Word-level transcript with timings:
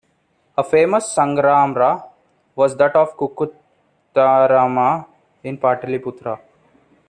A 0.57 0.63
famous 0.63 1.11
sangharama 1.15 2.09
was 2.55 2.75
that 2.75 2.95
of 2.95 3.15
Kukkutarama 3.15 5.05
in 5.43 5.59
Pataliputra. 5.59 6.39